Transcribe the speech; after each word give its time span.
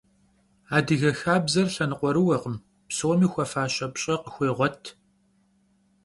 Adıge 0.77 1.11
xabzer 1.19 1.67
lhenıkhuerıuekhım, 1.73 2.57
psomi 2.89 3.27
xuefaşe 3.33 3.87
pş'e 3.93 4.15
khıxuêğuet. 4.21 4.83